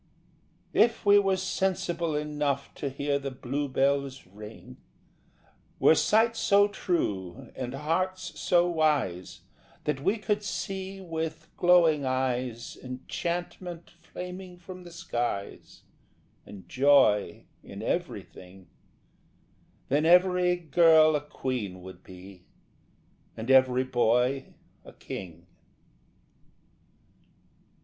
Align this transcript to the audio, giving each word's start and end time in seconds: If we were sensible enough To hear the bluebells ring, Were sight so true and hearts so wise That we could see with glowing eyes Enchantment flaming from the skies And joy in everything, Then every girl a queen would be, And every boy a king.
If 0.73 1.05
we 1.05 1.19
were 1.19 1.37
sensible 1.37 2.15
enough 2.15 2.73
To 2.73 2.89
hear 2.89 3.19
the 3.19 3.29
bluebells 3.29 4.25
ring, 4.25 4.77
Were 5.77 5.93
sight 5.93 6.35
so 6.35 6.67
true 6.67 7.51
and 7.55 7.75
hearts 7.75 8.39
so 8.41 8.67
wise 8.67 9.41
That 9.83 10.03
we 10.03 10.17
could 10.17 10.41
see 10.41 10.99
with 11.01 11.49
glowing 11.55 12.03
eyes 12.03 12.79
Enchantment 12.83 13.91
flaming 13.91 14.57
from 14.57 14.85
the 14.85 14.91
skies 14.91 15.83
And 16.47 16.67
joy 16.67 17.45
in 17.63 17.83
everything, 17.83 18.69
Then 19.87 20.07
every 20.07 20.55
girl 20.55 21.15
a 21.15 21.21
queen 21.21 21.79
would 21.83 22.01
be, 22.03 22.47
And 23.37 23.51
every 23.51 23.83
boy 23.83 24.55
a 24.83 24.93
king. 24.93 25.45